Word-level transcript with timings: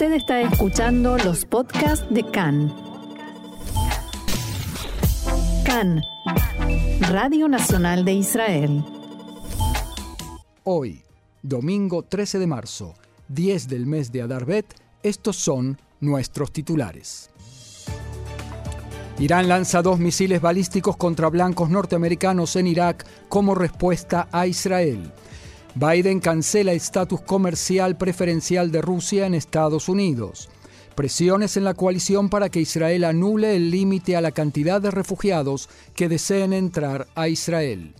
Usted 0.00 0.12
está 0.12 0.40
escuchando 0.42 1.18
los 1.18 1.44
podcasts 1.44 2.06
de 2.08 2.22
CAN. 2.22 2.72
CAN, 5.64 6.00
Radio 7.10 7.48
Nacional 7.48 8.04
de 8.04 8.12
Israel. 8.12 8.84
Hoy, 10.62 11.02
domingo 11.42 12.04
13 12.04 12.38
de 12.38 12.46
marzo, 12.46 12.94
10 13.26 13.66
del 13.66 13.86
mes 13.86 14.12
de 14.12 14.22
Adarbet, 14.22 14.72
estos 15.02 15.34
son 15.34 15.80
nuestros 15.98 16.52
titulares. 16.52 17.30
Irán 19.18 19.48
lanza 19.48 19.82
dos 19.82 19.98
misiles 19.98 20.40
balísticos 20.40 20.96
contra 20.96 21.28
blancos 21.28 21.70
norteamericanos 21.70 22.54
en 22.54 22.68
Irak 22.68 23.04
como 23.28 23.56
respuesta 23.56 24.28
a 24.30 24.46
Israel. 24.46 25.12
Biden 25.78 26.18
cancela 26.18 26.72
estatus 26.72 27.20
comercial 27.20 27.96
preferencial 27.96 28.72
de 28.72 28.82
Rusia 28.82 29.26
en 29.26 29.34
Estados 29.34 29.88
Unidos. 29.88 30.48
Presiones 30.96 31.56
en 31.56 31.62
la 31.62 31.74
coalición 31.74 32.30
para 32.30 32.48
que 32.48 32.58
Israel 32.58 33.04
anule 33.04 33.54
el 33.54 33.70
límite 33.70 34.16
a 34.16 34.20
la 34.20 34.32
cantidad 34.32 34.80
de 34.80 34.90
refugiados 34.90 35.68
que 35.94 36.08
deseen 36.08 36.52
entrar 36.52 37.06
a 37.14 37.28
Israel. 37.28 37.94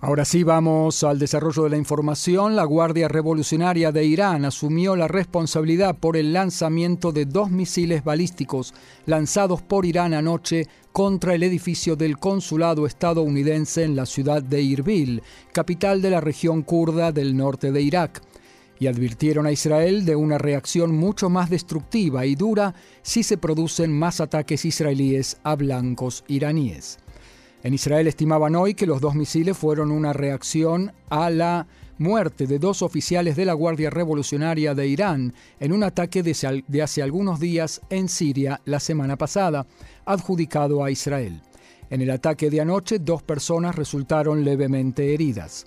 Ahora 0.00 0.24
sí 0.24 0.44
vamos 0.44 1.02
al 1.02 1.18
desarrollo 1.18 1.64
de 1.64 1.70
la 1.70 1.76
información. 1.76 2.54
La 2.54 2.62
Guardia 2.62 3.08
Revolucionaria 3.08 3.90
de 3.90 4.04
Irán 4.04 4.44
asumió 4.44 4.94
la 4.94 5.08
responsabilidad 5.08 5.96
por 5.96 6.16
el 6.16 6.32
lanzamiento 6.32 7.10
de 7.10 7.24
dos 7.24 7.50
misiles 7.50 8.04
balísticos 8.04 8.74
lanzados 9.06 9.60
por 9.60 9.84
Irán 9.84 10.14
anoche 10.14 10.68
contra 10.92 11.34
el 11.34 11.42
edificio 11.42 11.96
del 11.96 12.16
consulado 12.16 12.86
estadounidense 12.86 13.82
en 13.82 13.96
la 13.96 14.06
ciudad 14.06 14.40
de 14.40 14.62
Irbil, 14.62 15.20
capital 15.52 16.00
de 16.00 16.10
la 16.10 16.20
región 16.20 16.62
kurda 16.62 17.10
del 17.10 17.36
norte 17.36 17.72
de 17.72 17.82
Irak. 17.82 18.22
Y 18.78 18.86
advirtieron 18.86 19.46
a 19.46 19.52
Israel 19.52 20.04
de 20.04 20.14
una 20.14 20.38
reacción 20.38 20.96
mucho 20.96 21.28
más 21.28 21.50
destructiva 21.50 22.24
y 22.24 22.36
dura 22.36 22.72
si 23.02 23.24
se 23.24 23.36
producen 23.36 23.92
más 23.92 24.20
ataques 24.20 24.64
israelíes 24.64 25.38
a 25.42 25.56
blancos 25.56 26.22
iraníes. 26.28 27.00
En 27.62 27.74
Israel 27.74 28.06
estimaban 28.06 28.54
hoy 28.54 28.74
que 28.74 28.86
los 28.86 29.00
dos 29.00 29.14
misiles 29.14 29.56
fueron 29.56 29.90
una 29.90 30.12
reacción 30.12 30.92
a 31.08 31.28
la 31.28 31.66
muerte 31.98 32.46
de 32.46 32.60
dos 32.60 32.82
oficiales 32.82 33.34
de 33.34 33.44
la 33.44 33.52
Guardia 33.52 33.90
Revolucionaria 33.90 34.74
de 34.74 34.86
Irán 34.86 35.34
en 35.58 35.72
un 35.72 35.82
ataque 35.82 36.22
de 36.22 36.82
hace 36.82 37.02
algunos 37.02 37.40
días 37.40 37.80
en 37.90 38.08
Siria 38.08 38.60
la 38.64 38.78
semana 38.78 39.16
pasada, 39.16 39.66
adjudicado 40.04 40.84
a 40.84 40.92
Israel. 40.92 41.42
En 41.90 42.00
el 42.00 42.10
ataque 42.10 42.50
de 42.50 42.60
anoche, 42.60 43.00
dos 43.00 43.22
personas 43.22 43.74
resultaron 43.74 44.44
levemente 44.44 45.12
heridas. 45.12 45.66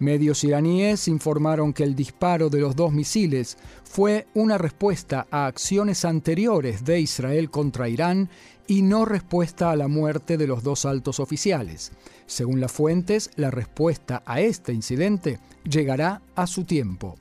Medios 0.00 0.44
iraníes 0.44 1.08
informaron 1.08 1.74
que 1.74 1.84
el 1.84 1.94
disparo 1.94 2.48
de 2.48 2.58
los 2.58 2.74
dos 2.74 2.90
misiles 2.90 3.58
fue 3.84 4.26
una 4.32 4.56
respuesta 4.56 5.26
a 5.30 5.44
acciones 5.44 6.06
anteriores 6.06 6.86
de 6.86 7.00
Israel 7.00 7.50
contra 7.50 7.86
Irán 7.86 8.30
y 8.66 8.80
no 8.80 9.04
respuesta 9.04 9.70
a 9.70 9.76
la 9.76 9.88
muerte 9.88 10.38
de 10.38 10.46
los 10.46 10.62
dos 10.62 10.86
altos 10.86 11.20
oficiales. 11.20 11.92
Según 12.24 12.60
las 12.60 12.72
fuentes, 12.72 13.30
la 13.36 13.50
respuesta 13.50 14.22
a 14.24 14.40
este 14.40 14.72
incidente 14.72 15.38
llegará 15.68 16.22
a 16.34 16.46
su 16.46 16.64
tiempo. 16.64 17.16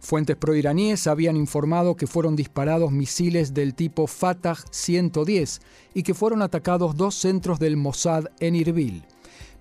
Fuentes 0.00 0.36
proiraníes 0.36 1.06
habían 1.06 1.36
informado 1.36 1.94
que 1.94 2.06
fueron 2.06 2.36
disparados 2.36 2.90
misiles 2.90 3.52
del 3.52 3.74
tipo 3.74 4.06
Fatah 4.06 4.56
110 4.70 5.60
y 5.92 6.02
que 6.04 6.14
fueron 6.14 6.40
atacados 6.40 6.96
dos 6.96 7.16
centros 7.16 7.58
del 7.58 7.76
Mossad 7.76 8.28
en 8.40 8.56
Irbil 8.56 9.04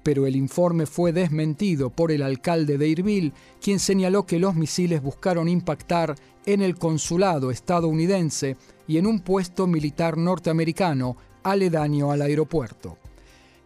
pero 0.06 0.28
el 0.28 0.36
informe 0.36 0.86
fue 0.86 1.12
desmentido 1.14 1.90
por 1.90 2.12
el 2.12 2.22
alcalde 2.22 2.78
de 2.78 2.88
Irbil, 2.90 3.34
quien 3.60 3.80
señaló 3.80 4.28
que 4.28 4.38
los 4.38 4.54
misiles 4.54 5.02
buscaron 5.02 5.50
impactar 5.50 6.14
en 6.46 6.62
el 6.62 6.78
consulado 6.78 7.50
estadounidense 7.50 8.56
y 8.88 9.00
en 9.00 9.08
un 9.08 9.22
puesto 9.22 9.66
militar 9.66 10.16
norteamericano 10.16 11.18
aledaño 11.42 12.12
al 12.12 12.22
aeropuerto. 12.22 13.00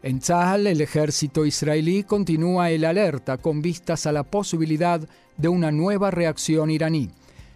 En 0.01 0.19
Tzahal, 0.19 0.67
el 0.67 0.79
ejército 0.79 1.45
israelí 1.45 2.03
continúa 2.03 2.71
el 2.71 2.85
alerta 2.85 3.37
con 3.37 3.61
vistas 3.61 4.05
a 4.05 4.13
la 4.13 4.23
posibilidad 4.23 5.01
de 5.35 5.49
una 5.49 5.73
nueva 5.73 6.09
reacción 6.09 6.71
iraní. 6.71 7.09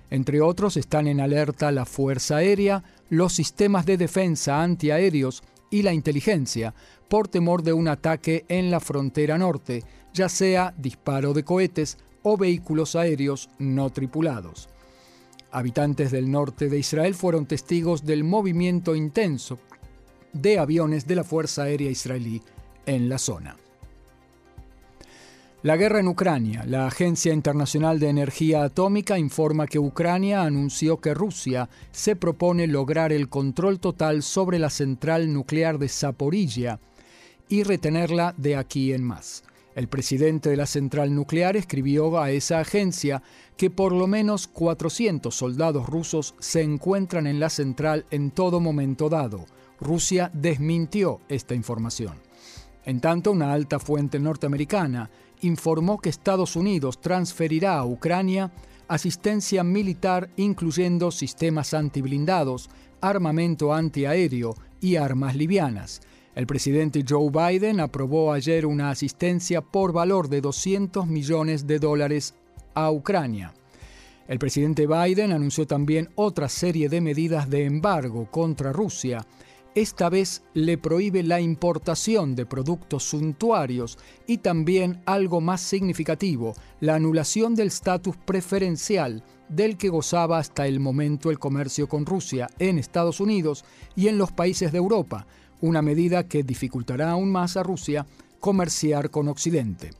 Entre 0.10 0.42
otros 0.42 0.76
están 0.76 1.08
en 1.08 1.22
alerta 1.22 1.72
la 1.72 1.86
Fuerza 1.86 2.36
Aérea, 2.36 2.84
los 3.10 3.32
sistemas 3.32 3.86
de 3.86 3.96
defensa 3.96 4.62
antiaéreos 4.62 5.42
y 5.74 5.82
la 5.82 5.92
inteligencia, 5.92 6.76
por 7.10 7.28
temor 7.28 7.64
de 7.64 7.74
un 7.74 7.88
ataque 7.88 8.46
en 8.48 8.70
la 8.70 8.80
frontera 8.80 9.40
norte, 9.40 9.84
ya 10.14 10.30
sea 10.30 10.72
disparo 10.78 11.34
de 11.34 11.44
cohetes 11.44 11.98
o 12.22 12.38
vehículos 12.38 12.96
aéreos 12.96 13.50
no 13.58 13.90
tripulados. 13.90 14.70
Habitantes 15.52 16.12
del 16.12 16.30
norte 16.30 16.70
de 16.70 16.78
Israel 16.78 17.16
fueron 17.16 17.48
testigos 17.48 18.06
del 18.06 18.24
movimiento 18.24 18.96
intenso 18.96 19.58
de 20.32 20.60
aviones 20.60 21.08
de 21.08 21.16
la 21.16 21.24
Fuerza 21.24 21.64
Aérea 21.64 21.90
Israelí 21.90 22.44
en 22.86 23.10
la 23.10 23.18
zona. 23.18 23.58
La 25.64 25.78
guerra 25.78 26.02
en 26.02 26.10
Ucrania. 26.10 26.66
La 26.68 26.88
Agencia 26.88 27.32
Internacional 27.32 27.98
de 27.98 28.10
Energía 28.10 28.66
Atómica 28.66 29.18
informa 29.18 29.66
que 29.66 29.80
Ucrania 29.80 30.44
anunció 30.44 31.00
que 31.00 31.14
Rusia 31.14 31.70
se 31.94 32.18
propone 32.18 32.68
lograr 32.68 33.14
el 33.14 33.30
control 33.30 33.80
total 33.80 34.24
sobre 34.24 34.60
la 34.60 34.70
central 34.70 35.32
nuclear 35.32 35.80
de 35.80 35.88
Zaporilla 35.88 36.82
y 37.48 37.64
retenerla 37.64 38.36
de 38.36 38.58
aquí 38.58 38.92
en 38.92 39.06
más. 39.06 39.46
El 39.74 39.88
presidente 39.88 40.50
de 40.50 40.58
la 40.58 40.66
central 40.66 41.16
nuclear 41.16 41.56
escribió 41.56 42.20
a 42.20 42.30
esa 42.32 42.60
agencia 42.60 43.24
que 43.56 43.70
por 43.70 43.94
lo 43.94 44.06
menos 44.06 44.48
400 44.48 45.34
soldados 45.34 45.88
rusos 45.88 46.36
se 46.40 46.62
encuentran 46.62 47.26
en 47.26 47.40
la 47.40 47.50
central 47.50 48.06
en 48.12 48.32
todo 48.32 48.60
momento 48.60 49.08
dado. 49.08 49.46
Rusia 49.80 50.30
desmintió 50.34 51.22
esta 51.30 51.56
información. 51.56 52.18
En 52.86 53.00
tanto, 53.00 53.32
una 53.32 53.54
alta 53.54 53.80
fuente 53.80 54.20
norteamericana 54.20 55.10
informó 55.44 56.00
que 56.00 56.10
Estados 56.10 56.56
Unidos 56.56 57.00
transferirá 57.00 57.78
a 57.78 57.86
Ucrania 57.86 58.52
asistencia 58.88 59.64
militar 59.64 60.30
incluyendo 60.38 61.12
sistemas 61.12 61.74
antiblindados, 61.74 62.70
armamento 63.02 63.74
antiaéreo 63.74 64.56
y 64.82 64.98
armas 64.98 65.36
livianas. 65.36 66.02
El 66.36 66.48
presidente 66.48 67.04
Joe 67.08 67.30
Biden 67.30 67.80
aprobó 67.80 68.34
ayer 68.34 68.66
una 68.66 68.90
asistencia 68.90 69.62
por 69.62 69.94
valor 69.94 70.30
de 70.30 70.42
200 70.42 71.08
millones 71.08 71.68
de 71.68 71.80
dólares 71.80 72.34
a 72.74 72.92
Ucrania. 72.92 73.54
El 74.28 74.40
presidente 74.40 74.88
Biden 74.88 75.32
anunció 75.32 75.68
también 75.68 76.10
otra 76.16 76.50
serie 76.50 76.90
de 76.90 77.02
medidas 77.02 77.50
de 77.50 77.66
embargo 77.66 78.30
contra 78.32 78.72
Rusia, 78.72 79.26
esta 79.76 80.10
vez 80.10 80.44
le 80.54 80.78
prohíbe 80.78 81.24
la 81.24 81.42
importación 81.42 82.36
de 82.36 82.46
productos 82.46 83.04
suntuarios 83.04 83.98
y 84.28 84.38
también 84.38 85.02
algo 85.06 85.42
más 85.42 85.62
significativo, 85.62 86.54
la 86.80 86.96
anulación 86.96 87.56
del 87.56 87.68
estatus 87.68 88.16
preferencial 88.18 89.24
del 89.50 89.78
que 89.78 89.90
gozaba 89.90 90.38
hasta 90.38 90.68
el 90.68 90.80
momento 90.80 91.32
el 91.32 91.40
comercio 91.40 91.88
con 91.88 92.06
Rusia 92.06 92.50
en 92.60 92.78
Estados 92.78 93.20
Unidos 93.20 93.66
y 93.96 94.08
en 94.08 94.18
los 94.18 94.32
países 94.32 94.72
de 94.72 94.78
Europa, 94.78 95.26
una 95.62 95.82
medida 95.82 96.28
que 96.28 96.44
dificultará 96.44 97.12
aún 97.12 97.32
más 97.32 97.58
a 97.58 97.64
Rusia 97.64 98.06
comerciar 98.40 99.10
con 99.10 99.28
Occidente. 99.28 99.92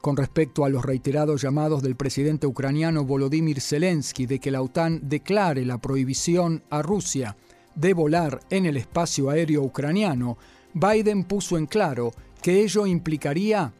Con 0.00 0.16
respecto 0.16 0.64
a 0.64 0.68
los 0.68 0.84
reiterados 0.84 1.42
llamados 1.42 1.82
del 1.82 1.96
presidente 1.96 2.46
ucraniano 2.46 3.04
Volodymyr 3.04 3.60
Zelensky 3.60 4.26
de 4.26 4.38
que 4.38 4.52
la 4.52 4.62
OTAN 4.62 5.00
declare 5.08 5.64
la 5.64 5.78
prohibición 5.78 6.62
a 6.70 6.82
Rusia 6.82 7.36
de 7.78 7.94
volar 7.94 8.40
en 8.50 8.66
el 8.66 8.76
espacio 8.76 9.30
aéreo 9.30 9.62
ucraniano, 9.62 10.36
Biden 10.74 11.24
puso 11.24 11.56
en 11.56 11.66
claro 11.66 12.12
que 12.42 12.62
ello 12.62 12.86
implicaría 12.86 13.72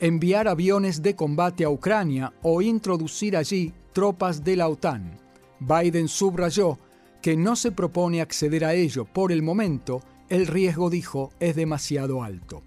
enviar 0.00 0.48
aviones 0.48 1.02
de 1.02 1.14
combate 1.14 1.64
a 1.64 1.70
Ucrania 1.70 2.32
o 2.42 2.62
introducir 2.62 3.36
allí 3.36 3.72
tropas 3.92 4.44
de 4.44 4.56
la 4.56 4.68
OTAN. 4.68 5.18
Biden 5.60 6.08
subrayó 6.08 6.78
que 7.20 7.36
no 7.36 7.56
se 7.56 7.72
propone 7.72 8.20
acceder 8.20 8.64
a 8.64 8.74
ello 8.74 9.04
por 9.04 9.32
el 9.32 9.42
momento, 9.42 10.02
el 10.28 10.46
riesgo, 10.46 10.88
dijo, 10.88 11.32
es 11.40 11.56
demasiado 11.56 12.22
alto. 12.22 12.62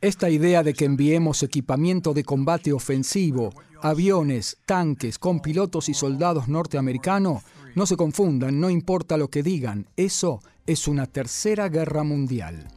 Esta 0.00 0.30
idea 0.30 0.62
de 0.62 0.74
que 0.74 0.84
enviemos 0.84 1.42
equipamiento 1.42 2.14
de 2.14 2.24
combate 2.24 2.72
ofensivo, 2.72 3.52
aviones, 3.82 4.58
tanques 4.64 5.18
con 5.18 5.40
pilotos 5.40 5.88
y 5.88 5.94
soldados 5.94 6.48
norteamericanos, 6.48 7.42
no 7.74 7.86
se 7.86 7.96
confundan, 7.96 8.60
no 8.60 8.70
importa 8.70 9.16
lo 9.16 9.28
que 9.28 9.42
digan, 9.42 9.86
eso 9.96 10.40
es 10.66 10.86
una 10.86 11.06
tercera 11.06 11.68
guerra 11.68 12.04
mundial. 12.04 12.68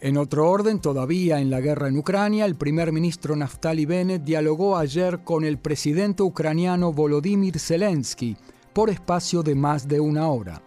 En 0.00 0.16
otro 0.16 0.50
orden, 0.50 0.80
todavía 0.80 1.40
en 1.40 1.50
la 1.50 1.60
guerra 1.60 1.88
en 1.88 1.96
Ucrania, 1.96 2.44
el 2.44 2.56
primer 2.56 2.92
ministro 2.92 3.36
Naftali 3.36 3.86
Bennett 3.86 4.24
dialogó 4.24 4.76
ayer 4.76 5.22
con 5.22 5.44
el 5.44 5.58
presidente 5.58 6.22
ucraniano 6.22 6.92
Volodymyr 6.92 7.58
Zelensky 7.58 8.36
por 8.72 8.90
espacio 8.90 9.42
de 9.42 9.54
más 9.54 9.86
de 9.86 10.00
una 10.00 10.28
hora. 10.28 10.62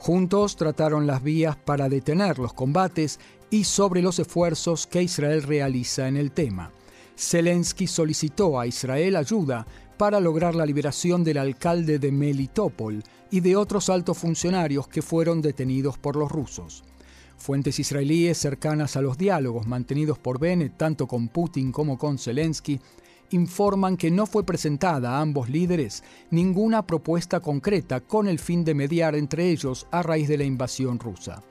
Juntos 0.00 0.56
trataron 0.56 1.06
las 1.06 1.22
vías 1.22 1.56
para 1.56 1.90
detener 1.90 2.38
los 2.38 2.54
combates 2.54 3.20
y 3.50 3.64
sobre 3.64 4.00
los 4.00 4.18
esfuerzos 4.18 4.86
que 4.86 5.02
Israel 5.02 5.42
realiza 5.42 6.08
en 6.08 6.16
el 6.16 6.32
tema. 6.32 6.70
Zelensky 7.18 7.86
solicitó 7.86 8.58
a 8.58 8.66
Israel 8.66 9.14
ayuda 9.14 9.66
para 9.98 10.18
lograr 10.18 10.54
la 10.54 10.64
liberación 10.64 11.22
del 11.22 11.36
alcalde 11.36 11.98
de 11.98 12.10
Melitopol 12.12 13.04
y 13.30 13.40
de 13.40 13.56
otros 13.56 13.90
altos 13.90 14.16
funcionarios 14.16 14.88
que 14.88 15.02
fueron 15.02 15.42
detenidos 15.42 15.98
por 15.98 16.16
los 16.16 16.32
rusos. 16.32 16.82
Fuentes 17.36 17.78
israelíes 17.78 18.38
cercanas 18.38 18.96
a 18.96 19.02
los 19.02 19.18
diálogos 19.18 19.66
mantenidos 19.66 20.18
por 20.18 20.40
Bennett 20.40 20.78
tanto 20.78 21.06
con 21.06 21.28
Putin 21.28 21.72
como 21.72 21.98
con 21.98 22.18
Zelensky 22.18 22.80
informan 23.30 23.96
que 23.96 24.10
no 24.10 24.26
fue 24.26 24.44
presentada 24.44 25.10
a 25.10 25.20
ambos 25.20 25.48
líderes 25.48 26.02
ninguna 26.30 26.86
propuesta 26.86 27.40
concreta 27.40 28.00
con 28.00 28.28
el 28.28 28.38
fin 28.38 28.64
de 28.64 28.74
mediar 28.74 29.14
entre 29.14 29.50
ellos 29.50 29.86
a 29.90 30.02
raíz 30.02 30.28
de 30.28 30.38
la 30.38 30.44
invasión 30.44 30.98
rusa. 30.98 31.42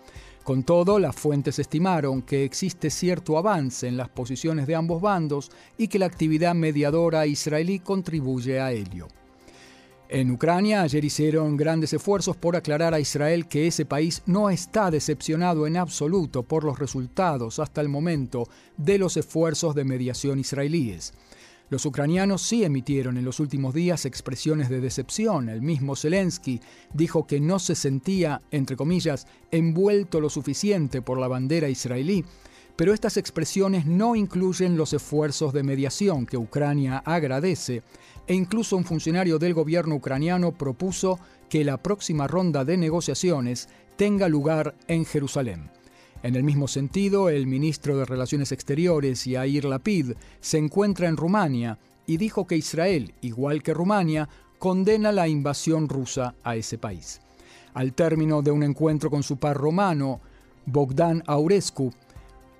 Con 0.44 0.64
todo, 0.64 0.98
las 0.98 1.16
fuentes 1.16 1.60
estimaron 1.60 2.24
que 2.24 2.44
existe 2.44 2.90
cierto 2.90 3.38
avance 3.38 3.88
en 3.88 3.98
las 3.98 4.10
posiciones 4.10 4.66
de 4.66 4.76
ambos 4.76 5.02
bandos 5.02 5.52
y 5.78 5.88
que 5.88 6.00
la 6.00 6.08
actividad 6.08 6.56
mediadora 6.56 7.28
israelí 7.28 7.80
contribuye 7.80 8.60
a 8.60 8.72
ello. 8.72 9.08
En 10.12 10.32
Ucrania 10.32 10.82
ayer 10.82 11.06
hicieron 11.06 11.56
grandes 11.56 11.94
esfuerzos 11.94 12.36
por 12.36 12.56
aclarar 12.56 12.96
a 12.96 13.00
Israel 13.00 13.48
que 13.48 13.68
ese 13.68 13.86
país 13.86 14.24
no 14.26 14.50
está 14.50 14.90
decepcionado 14.90 15.68
en 15.68 15.78
absoluto 15.78 16.42
por 16.42 16.64
los 16.64 16.80
resultados 16.80 17.60
hasta 17.60 17.82
el 17.82 17.90
momento 17.90 18.50
de 18.76 18.98
los 18.98 19.18
esfuerzos 19.18 19.76
de 19.76 19.84
mediación 19.84 20.40
israelíes. 20.40 21.14
Los 21.70 21.86
ucranianos 21.86 22.42
sí 22.42 22.64
emitieron 22.64 23.18
en 23.18 23.26
los 23.26 23.40
últimos 23.40 23.76
días 23.76 24.06
expresiones 24.06 24.70
de 24.70 24.82
decepción. 24.82 25.50
El 25.50 25.62
mismo 25.62 25.96
Zelensky 25.96 26.60
dijo 26.94 27.28
que 27.28 27.40
no 27.40 27.60
se 27.60 27.76
sentía, 27.76 28.42
entre 28.50 28.76
comillas, 28.76 29.28
envuelto 29.52 30.20
lo 30.20 30.30
suficiente 30.30 31.04
por 31.04 31.20
la 31.20 31.28
bandera 31.28 31.70
israelí, 31.70 32.26
pero 32.76 32.94
estas 32.94 33.18
expresiones 33.18 33.86
no 33.86 34.16
incluyen 34.16 34.78
los 34.78 34.94
esfuerzos 34.94 35.54
de 35.54 35.64
mediación 35.64 36.26
que 36.26 36.38
Ucrania 36.38 37.04
agradece, 37.06 37.84
e 38.26 38.34
incluso 38.34 38.76
un 38.76 38.86
funcionario 38.86 39.38
del 39.38 39.54
gobierno 39.54 39.96
ucraniano 39.96 40.52
propuso 40.52 41.20
que 41.50 41.64
la 41.64 41.78
próxima 41.78 42.26
ronda 42.26 42.66
de 42.66 42.78
negociaciones 42.78 43.70
tenga 43.96 44.28
lugar 44.28 44.76
en 44.88 45.06
Jerusalén. 45.06 45.70
En 46.22 46.36
el 46.36 46.44
mismo 46.44 46.68
sentido, 46.68 47.30
el 47.30 47.48
ministro 47.48 47.98
de 47.98 48.04
Relaciones 48.04 48.52
Exteriores, 48.52 49.24
Yair 49.24 49.64
Lapid, 49.64 50.14
se 50.42 50.58
encuentra 50.58 51.08
en 51.08 51.16
Rumania 51.16 51.80
y 52.06 52.18
dijo 52.18 52.46
que 52.46 52.58
Israel, 52.58 53.14
igual 53.22 53.64
que 53.64 53.74
Rumania, 53.74 54.28
condena 54.58 55.14
la 55.14 55.30
invasión 55.30 55.88
rusa 55.88 56.36
a 56.44 56.58
ese 56.58 56.78
país. 56.78 57.22
Al 57.74 57.94
término 57.94 58.42
de 58.42 58.52
un 58.52 58.64
encuentro 58.64 59.10
con 59.10 59.24
su 59.24 59.38
par 59.38 59.56
romano, 59.56 60.20
Bogdan 60.66 61.24
Aurescu, 61.26 61.94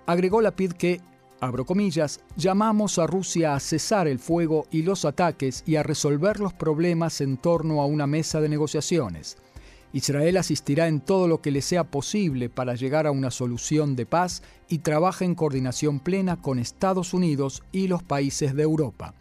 agregó 0.06 0.40
Lapid 0.40 0.72
que, 0.72 1.02
abro 1.42 1.66
comillas, 1.66 2.22
llamamos 2.38 2.98
a 2.98 3.08
Rusia 3.08 3.56
a 3.56 3.60
cesar 3.60 4.08
el 4.08 4.20
fuego 4.20 4.68
y 4.72 4.84
los 4.84 5.04
ataques 5.04 5.64
y 5.66 5.76
a 5.76 5.84
resolver 5.84 6.40
los 6.40 6.54
problemas 6.54 7.20
en 7.20 7.36
torno 7.36 7.82
a 7.82 7.86
una 7.86 8.08
mesa 8.08 8.40
de 8.40 8.48
negociaciones. 8.48 9.38
Israel 9.92 10.38
asistirá 10.38 10.88
en 10.88 11.02
todo 11.02 11.28
lo 11.28 11.42
que 11.42 11.52
le 11.52 11.62
sea 11.62 11.84
posible 11.84 12.50
para 12.50 12.76
llegar 12.76 13.08
a 13.08 13.12
una 13.12 13.32
solución 13.32 13.96
de 13.96 14.06
paz 14.06 14.44
y 14.68 14.80
trabaja 14.80 15.26
en 15.26 15.36
coordinación 15.36 16.00
plena 16.00 16.42
con 16.42 16.60
Estados 16.60 17.14
Unidos 17.14 17.64
y 17.72 17.88
los 17.88 18.04
países 18.04 18.56
de 18.56 18.64
Europa. 18.64 19.16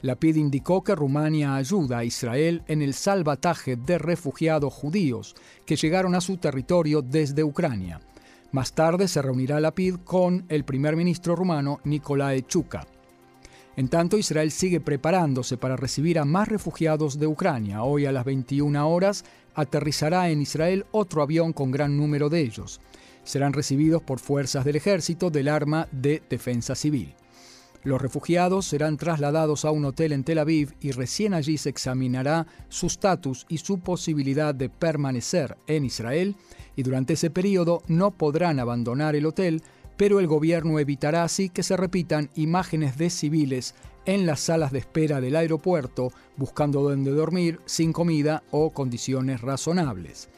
La 0.00 0.16
PID 0.16 0.36
indicó 0.36 0.84
que 0.84 0.94
Rumania 0.94 1.56
ayuda 1.56 1.98
a 1.98 2.04
Israel 2.04 2.62
en 2.68 2.82
el 2.82 2.94
salvataje 2.94 3.76
de 3.76 3.98
refugiados 3.98 4.72
judíos 4.72 5.34
que 5.66 5.76
llegaron 5.76 6.14
a 6.14 6.20
su 6.20 6.36
territorio 6.36 7.02
desde 7.02 7.42
Ucrania. 7.42 8.00
Más 8.52 8.72
tarde 8.72 9.08
se 9.08 9.20
reunirá 9.22 9.60
la 9.60 9.74
PID 9.74 9.96
con 10.04 10.46
el 10.48 10.64
primer 10.64 10.96
ministro 10.96 11.36
rumano 11.36 11.80
Nicolae 11.84 12.42
Chuka. 12.42 12.86
En 13.78 13.86
tanto, 13.86 14.18
Israel 14.18 14.50
sigue 14.50 14.80
preparándose 14.80 15.56
para 15.56 15.76
recibir 15.76 16.18
a 16.18 16.24
más 16.24 16.48
refugiados 16.48 17.20
de 17.20 17.28
Ucrania. 17.28 17.84
Hoy 17.84 18.06
a 18.06 18.10
las 18.10 18.24
21 18.24 18.90
horas 18.90 19.24
aterrizará 19.54 20.30
en 20.30 20.42
Israel 20.42 20.84
otro 20.90 21.22
avión 21.22 21.52
con 21.52 21.70
gran 21.70 21.96
número 21.96 22.28
de 22.28 22.40
ellos. 22.40 22.80
Serán 23.22 23.52
recibidos 23.52 24.02
por 24.02 24.18
fuerzas 24.18 24.64
del 24.64 24.74
ejército 24.74 25.30
del 25.30 25.46
arma 25.46 25.86
de 25.92 26.20
defensa 26.28 26.74
civil. 26.74 27.14
Los 27.84 28.02
refugiados 28.02 28.66
serán 28.66 28.96
trasladados 28.96 29.64
a 29.64 29.70
un 29.70 29.84
hotel 29.84 30.10
en 30.10 30.24
Tel 30.24 30.40
Aviv 30.40 30.74
y 30.80 30.90
recién 30.90 31.32
allí 31.32 31.56
se 31.56 31.68
examinará 31.68 32.48
su 32.68 32.88
estatus 32.88 33.46
y 33.48 33.58
su 33.58 33.78
posibilidad 33.78 34.56
de 34.56 34.70
permanecer 34.70 35.56
en 35.68 35.84
Israel 35.84 36.34
y 36.74 36.82
durante 36.82 37.12
ese 37.12 37.30
periodo 37.30 37.84
no 37.86 38.10
podrán 38.10 38.58
abandonar 38.58 39.14
el 39.14 39.26
hotel, 39.26 39.62
pero 39.98 40.20
el 40.20 40.28
gobierno 40.28 40.78
evitará 40.78 41.24
así 41.24 41.50
que 41.50 41.62
se 41.62 41.76
repitan 41.76 42.30
imágenes 42.36 42.96
de 42.96 43.10
civiles 43.10 43.74
en 44.06 44.24
las 44.24 44.40
salas 44.40 44.72
de 44.72 44.78
espera 44.78 45.20
del 45.20 45.36
aeropuerto 45.36 46.12
buscando 46.36 46.80
dónde 46.82 47.10
dormir, 47.10 47.60
sin 47.66 47.92
comida 47.92 48.44
o 48.52 48.70
condiciones 48.70 49.42
razonables. 49.42 50.30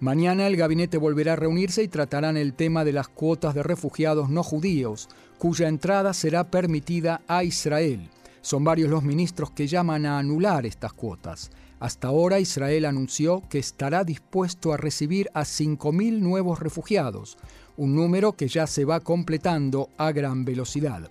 Mañana 0.00 0.48
el 0.48 0.56
gabinete 0.56 0.98
volverá 0.98 1.34
a 1.34 1.36
reunirse 1.36 1.84
y 1.84 1.88
tratarán 1.88 2.36
el 2.36 2.54
tema 2.54 2.84
de 2.84 2.92
las 2.92 3.06
cuotas 3.06 3.54
de 3.54 3.62
refugiados 3.62 4.28
no 4.28 4.42
judíos, 4.42 5.08
cuya 5.38 5.68
entrada 5.68 6.12
será 6.12 6.50
permitida 6.50 7.22
a 7.28 7.44
Israel. 7.44 8.10
Son 8.40 8.64
varios 8.64 8.90
los 8.90 9.04
ministros 9.04 9.52
que 9.52 9.68
llaman 9.68 10.06
a 10.06 10.18
anular 10.18 10.66
estas 10.66 10.92
cuotas. 10.92 11.52
Hasta 11.82 12.06
ahora 12.06 12.38
Israel 12.38 12.84
anunció 12.84 13.42
que 13.50 13.58
estará 13.58 14.04
dispuesto 14.04 14.72
a 14.72 14.76
recibir 14.76 15.28
a 15.34 15.40
5.000 15.40 16.20
nuevos 16.20 16.60
refugiados, 16.60 17.38
un 17.76 17.96
número 17.96 18.34
que 18.34 18.46
ya 18.46 18.68
se 18.68 18.84
va 18.84 19.00
completando 19.00 19.90
a 19.96 20.12
gran 20.12 20.44
velocidad. 20.44 21.10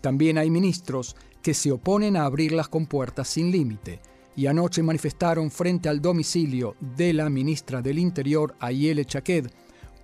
También 0.00 0.38
hay 0.38 0.48
ministros 0.48 1.16
que 1.42 1.54
se 1.54 1.72
oponen 1.72 2.16
a 2.16 2.24
abrir 2.24 2.52
las 2.52 2.68
compuertas 2.68 3.26
sin 3.26 3.50
límite 3.50 3.98
y 4.36 4.46
anoche 4.46 4.84
manifestaron 4.84 5.50
frente 5.50 5.88
al 5.88 6.00
domicilio 6.00 6.76
de 6.78 7.12
la 7.14 7.28
ministra 7.28 7.82
del 7.82 7.98
Interior, 7.98 8.54
Ayele 8.60 9.04
Chaked, 9.04 9.50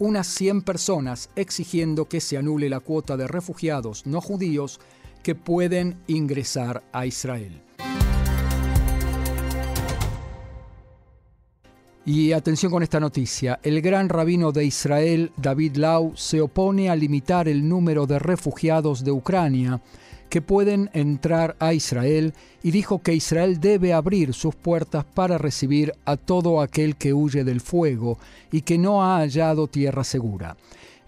unas 0.00 0.26
100 0.26 0.62
personas 0.62 1.30
exigiendo 1.36 2.08
que 2.08 2.20
se 2.20 2.36
anule 2.36 2.68
la 2.68 2.80
cuota 2.80 3.16
de 3.16 3.28
refugiados 3.28 4.04
no 4.04 4.20
judíos 4.20 4.80
que 5.22 5.36
pueden 5.36 6.02
ingresar 6.08 6.82
a 6.92 7.06
Israel. 7.06 7.67
Y 12.08 12.32
atención 12.32 12.72
con 12.72 12.82
esta 12.82 13.00
noticia, 13.00 13.60
el 13.62 13.82
gran 13.82 14.08
rabino 14.08 14.50
de 14.50 14.64
Israel, 14.64 15.30
David 15.36 15.76
Lau, 15.76 16.14
se 16.16 16.40
opone 16.40 16.88
a 16.88 16.96
limitar 16.96 17.48
el 17.48 17.68
número 17.68 18.06
de 18.06 18.18
refugiados 18.18 19.04
de 19.04 19.10
Ucrania 19.10 19.82
que 20.30 20.40
pueden 20.40 20.88
entrar 20.94 21.54
a 21.58 21.74
Israel 21.74 22.32
y 22.62 22.70
dijo 22.70 23.02
que 23.02 23.12
Israel 23.12 23.60
debe 23.60 23.92
abrir 23.92 24.32
sus 24.32 24.54
puertas 24.54 25.04
para 25.04 25.36
recibir 25.36 25.92
a 26.06 26.16
todo 26.16 26.62
aquel 26.62 26.96
que 26.96 27.12
huye 27.12 27.44
del 27.44 27.60
fuego 27.60 28.16
y 28.50 28.62
que 28.62 28.78
no 28.78 29.04
ha 29.04 29.18
hallado 29.18 29.66
tierra 29.66 30.02
segura. 30.02 30.56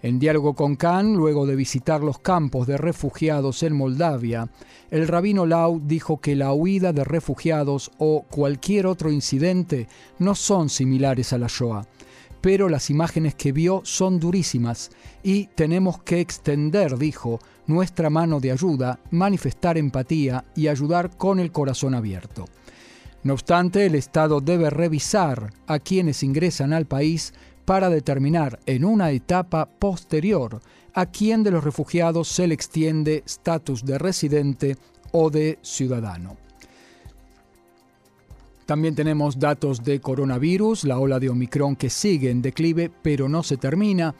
En 0.03 0.17
diálogo 0.17 0.55
con 0.55 0.75
Khan, 0.77 1.13
luego 1.13 1.45
de 1.45 1.55
visitar 1.55 2.01
los 2.01 2.17
campos 2.17 2.65
de 2.65 2.77
refugiados 2.77 3.61
en 3.61 3.73
Moldavia, 3.73 4.49
el 4.89 5.07
rabino 5.07 5.45
Lau 5.45 5.79
dijo 5.83 6.19
que 6.19 6.35
la 6.35 6.53
huida 6.53 6.91
de 6.91 7.03
refugiados 7.03 7.91
o 7.99 8.23
cualquier 8.23 8.87
otro 8.87 9.11
incidente 9.11 9.87
no 10.17 10.33
son 10.33 10.69
similares 10.69 11.33
a 11.33 11.37
la 11.37 11.47
Shoah, 11.47 11.85
pero 12.41 12.67
las 12.67 12.89
imágenes 12.89 13.35
que 13.35 13.51
vio 13.51 13.81
son 13.83 14.19
durísimas 14.19 14.89
y 15.21 15.45
tenemos 15.53 16.01
que 16.01 16.19
extender, 16.19 16.97
dijo, 16.97 17.39
nuestra 17.67 18.09
mano 18.09 18.39
de 18.39 18.51
ayuda, 18.51 18.99
manifestar 19.11 19.77
empatía 19.77 20.45
y 20.55 20.67
ayudar 20.67 21.15
con 21.15 21.39
el 21.39 21.51
corazón 21.51 21.93
abierto. 21.93 22.45
No 23.23 23.33
obstante, 23.33 23.85
el 23.85 23.93
Estado 23.93 24.41
debe 24.41 24.71
revisar 24.71 25.53
a 25.67 25.77
quienes 25.77 26.23
ingresan 26.23 26.73
al 26.73 26.87
país 26.87 27.35
para 27.71 27.89
determinar 27.89 28.59
en 28.65 28.83
una 28.83 29.11
etapa 29.11 29.65
posterior 29.65 30.59
a 30.93 31.05
quién 31.05 31.41
de 31.41 31.51
los 31.51 31.63
refugiados 31.63 32.27
se 32.27 32.45
le 32.45 32.53
extiende 32.53 33.23
estatus 33.25 33.85
de 33.85 33.97
residente 33.97 34.75
o 35.13 35.29
de 35.29 35.57
ciudadano. 35.61 36.35
También 38.65 38.93
tenemos 38.93 39.39
datos 39.39 39.85
de 39.85 40.01
coronavirus, 40.01 40.83
la 40.83 40.99
ola 40.99 41.17
de 41.17 41.29
Omicron 41.29 41.77
que 41.77 41.89
sigue 41.89 42.29
en 42.29 42.41
declive 42.41 42.91
pero 43.01 43.29
no 43.29 43.41
se 43.41 43.55
termina. 43.55 44.15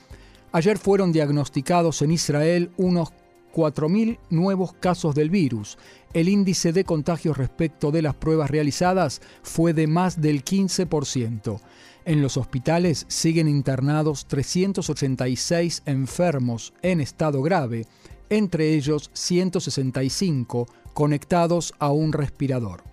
Ayer 0.54 0.78
fueron 0.78 1.12
diagnosticados 1.12 2.02
en 2.04 2.12
Israel 2.12 2.72
unos 2.78 3.10
4.000 3.54 4.18
nuevos 4.30 4.72
casos 4.72 5.14
del 5.14 5.30
virus. 5.30 5.78
El 6.14 6.30
índice 6.30 6.72
de 6.72 6.86
contagios 6.86 7.38
respecto 7.38 7.92
de 7.92 8.02
las 8.02 8.16
pruebas 8.16 8.50
realizadas 8.50 9.22
fue 9.44 9.74
de 9.74 9.88
más 9.88 10.22
del 10.22 10.46
15%. 10.46 11.60
En 12.06 12.22
los 12.22 12.38
hospitales 12.38 13.06
siguen 13.08 13.48
internados 13.48 14.28
386 14.28 15.84
enfermos 15.86 16.74
en 16.82 17.00
estado 17.00 17.44
grave, 17.44 17.86
entre 18.30 18.74
ellos 18.74 19.12
165 19.14 20.68
conectados 20.94 21.74
a 21.78 21.92
un 21.92 22.12
respirador. 22.12 22.84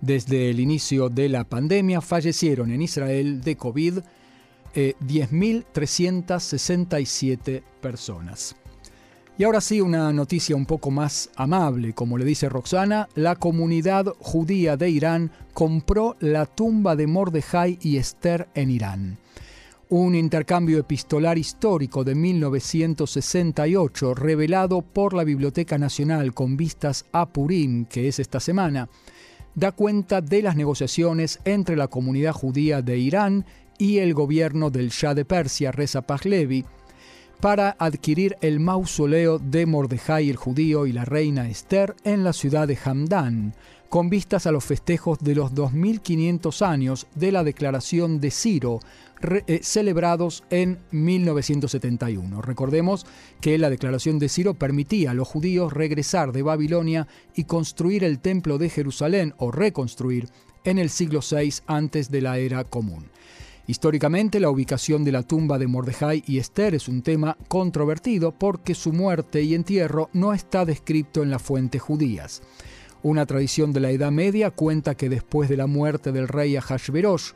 Desde 0.00 0.50
el 0.50 0.60
inicio 0.60 1.08
de 1.08 1.28
la 1.28 1.42
pandemia 1.44 2.00
fallecieron 2.00 2.70
en 2.70 2.82
Israel 2.82 3.40
de 3.40 3.56
COVID 3.56 3.98
10.367 4.74 7.48
eh, 7.48 7.62
personas. 7.80 8.54
Y 9.38 9.44
ahora 9.44 9.60
sí, 9.60 9.82
una 9.82 10.14
noticia 10.14 10.56
un 10.56 10.64
poco 10.64 10.90
más 10.90 11.28
amable. 11.36 11.92
Como 11.92 12.16
le 12.16 12.24
dice 12.24 12.48
Roxana, 12.48 13.06
la 13.14 13.36
comunidad 13.36 14.06
judía 14.18 14.78
de 14.78 14.88
Irán 14.88 15.30
compró 15.52 16.16
la 16.20 16.46
tumba 16.46 16.96
de 16.96 17.06
Mordejai 17.06 17.78
y 17.82 17.98
Esther 17.98 18.48
en 18.54 18.70
Irán. 18.70 19.18
Un 19.90 20.14
intercambio 20.14 20.78
epistolar 20.78 21.36
histórico 21.36 22.02
de 22.02 22.14
1968 22.14 24.14
revelado 24.14 24.80
por 24.80 25.12
la 25.12 25.22
Biblioteca 25.22 25.76
Nacional 25.76 26.32
con 26.32 26.56
vistas 26.56 27.04
a 27.12 27.26
Purim, 27.26 27.84
que 27.84 28.08
es 28.08 28.18
esta 28.18 28.40
semana, 28.40 28.88
da 29.54 29.72
cuenta 29.72 30.22
de 30.22 30.40
las 30.40 30.56
negociaciones 30.56 31.40
entre 31.44 31.76
la 31.76 31.88
comunidad 31.88 32.32
judía 32.32 32.80
de 32.80 32.96
Irán 32.96 33.44
y 33.78 33.98
el 33.98 34.14
gobierno 34.14 34.70
del 34.70 34.88
Shah 34.88 35.12
de 35.14 35.26
Persia, 35.26 35.72
Reza 35.72 36.00
Pahlavi, 36.02 36.64
para 37.40 37.76
adquirir 37.78 38.36
el 38.40 38.60
mausoleo 38.60 39.38
de 39.38 39.66
Mordejai 39.66 40.30
el 40.30 40.36
judío 40.36 40.86
y 40.86 40.92
la 40.92 41.04
reina 41.04 41.48
Esther 41.48 41.94
en 42.04 42.24
la 42.24 42.32
ciudad 42.32 42.66
de 42.66 42.78
Hamdan, 42.82 43.54
con 43.88 44.10
vistas 44.10 44.46
a 44.46 44.52
los 44.52 44.64
festejos 44.64 45.18
de 45.20 45.34
los 45.34 45.54
2500 45.54 46.62
años 46.62 47.06
de 47.14 47.32
la 47.32 47.44
declaración 47.44 48.20
de 48.20 48.30
Ciro, 48.30 48.80
eh, 49.46 49.60
celebrados 49.62 50.44
en 50.50 50.78
1971. 50.90 52.42
Recordemos 52.42 53.06
que 53.40 53.56
la 53.58 53.70
declaración 53.70 54.18
de 54.18 54.28
Ciro 54.28 54.54
permitía 54.54 55.12
a 55.12 55.14
los 55.14 55.28
judíos 55.28 55.72
regresar 55.72 56.32
de 56.32 56.42
Babilonia 56.42 57.06
y 57.34 57.44
construir 57.44 58.04
el 58.04 58.18
templo 58.18 58.58
de 58.58 58.68
Jerusalén 58.68 59.34
o 59.38 59.50
reconstruir 59.50 60.28
en 60.64 60.78
el 60.78 60.90
siglo 60.90 61.20
VI 61.20 61.54
antes 61.66 62.10
de 62.10 62.20
la 62.20 62.38
era 62.38 62.64
común. 62.64 63.06
Históricamente, 63.68 64.38
la 64.38 64.50
ubicación 64.50 65.02
de 65.02 65.10
la 65.12 65.24
tumba 65.24 65.58
de 65.58 65.66
Mordejai 65.66 66.22
y 66.26 66.38
Esther 66.38 66.74
es 66.76 66.86
un 66.86 67.02
tema 67.02 67.36
controvertido 67.48 68.32
porque 68.32 68.74
su 68.74 68.92
muerte 68.92 69.42
y 69.42 69.54
entierro 69.54 70.08
no 70.12 70.32
está 70.32 70.64
descrito 70.64 71.22
en 71.22 71.30
las 71.30 71.42
fuentes 71.42 71.82
judías. 71.82 72.42
Una 73.02 73.26
tradición 73.26 73.72
de 73.72 73.80
la 73.80 73.90
Edad 73.90 74.12
Media 74.12 74.52
cuenta 74.52 74.94
que 74.94 75.08
después 75.08 75.48
de 75.48 75.56
la 75.56 75.66
muerte 75.66 76.12
del 76.12 76.28
rey 76.28 76.56
Ahasverosh 76.56 77.32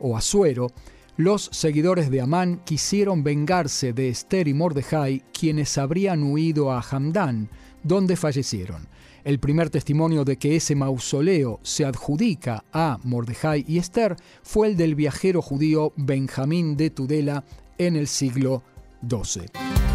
o 0.00 0.16
Asuero, 0.16 0.68
los 1.16 1.48
seguidores 1.52 2.10
de 2.10 2.20
Amán 2.20 2.60
quisieron 2.64 3.22
vengarse 3.22 3.92
de 3.92 4.08
Esther 4.08 4.48
y 4.48 4.54
Mordejai, 4.54 5.24
quienes 5.32 5.78
habrían 5.78 6.22
huido 6.24 6.72
a 6.72 6.80
Hamdán, 6.80 7.50
donde 7.82 8.16
fallecieron. 8.16 8.88
El 9.28 9.40
primer 9.40 9.68
testimonio 9.68 10.24
de 10.24 10.38
que 10.38 10.56
ese 10.56 10.74
mausoleo 10.74 11.60
se 11.62 11.84
adjudica 11.84 12.64
a 12.72 12.96
Mordejai 13.04 13.62
y 13.68 13.76
Esther 13.76 14.16
fue 14.42 14.68
el 14.68 14.76
del 14.78 14.94
viajero 14.94 15.42
judío 15.42 15.92
Benjamín 15.96 16.78
de 16.78 16.88
Tudela 16.88 17.44
en 17.76 17.96
el 17.96 18.06
siglo 18.06 18.62
XII. 19.06 19.87